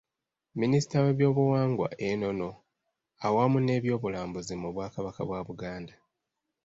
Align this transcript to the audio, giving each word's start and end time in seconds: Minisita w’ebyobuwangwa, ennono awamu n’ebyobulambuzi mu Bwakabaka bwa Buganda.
Minisita 0.61 0.97
w’ebyobuwangwa, 1.03 1.87
ennono 2.09 2.49
awamu 3.25 3.57
n’ebyobulambuzi 3.61 4.53
mu 4.61 4.69
Bwakabaka 4.73 5.21
bwa 5.27 5.39
Buganda. 5.47 5.93